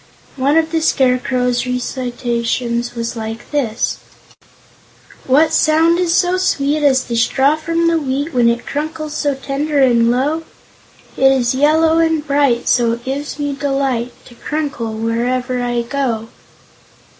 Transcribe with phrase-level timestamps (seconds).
[0.35, 3.99] One of the Scarecrow's recitations was like this:
[5.27, 9.35] "What sound is so sweet As the straw from the wheat When it crunkles so
[9.35, 10.41] tender and low?
[11.17, 16.29] It is yellow and bright, So it gives me delight To crunkle wherever I go.